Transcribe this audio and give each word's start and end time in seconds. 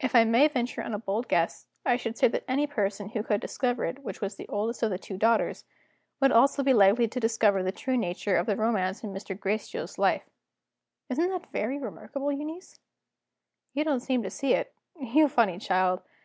If 0.00 0.16
I 0.16 0.24
may 0.24 0.48
venture 0.48 0.82
on 0.82 0.94
a 0.94 0.98
bold 0.98 1.28
guess, 1.28 1.68
I 1.86 1.94
should 1.94 2.18
say 2.18 2.26
that 2.26 2.42
any 2.48 2.66
person 2.66 3.10
who 3.10 3.22
could 3.22 3.40
discover 3.40 3.88
which 3.92 4.20
was 4.20 4.34
the 4.34 4.48
oldest 4.48 4.82
of 4.82 4.90
the 4.90 4.98
two 4.98 5.16
daughters, 5.16 5.64
would 6.20 6.30
be 6.32 6.34
also 6.34 6.64
likely 6.64 7.06
to 7.06 7.20
discover 7.20 7.62
the 7.62 7.70
true 7.70 7.96
nature 7.96 8.34
of 8.36 8.46
the 8.46 8.56
romance 8.56 9.04
in 9.04 9.12
Mr. 9.12 9.38
Gracedieu's 9.38 9.96
life.' 9.96 10.28
Isn't 11.08 11.28
that 11.30 11.52
very 11.52 11.78
remarkable, 11.78 12.32
Euneece? 12.32 12.80
You 13.72 13.84
don't 13.84 14.00
seem 14.00 14.24
to 14.24 14.28
see 14.30 14.54
it 14.54 14.74
you 15.00 15.28
funny 15.28 15.60
child! 15.60 16.02